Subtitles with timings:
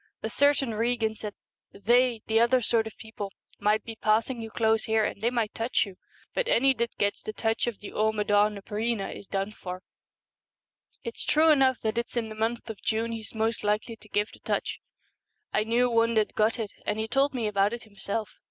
[0.23, 1.35] A certain Regan said,"
[1.73, 5.53] They, the other sort of people, might be passing you close here and they might
[5.53, 5.95] touch you.
[6.33, 9.83] But any that gets the touch of the Amaddn na Breena is done for."
[11.03, 14.31] It's true enough that it's in the month of June he's most likely to give
[14.33, 14.79] the touch.
[15.53, 18.39] I knew one that got it, and he told me about it himself.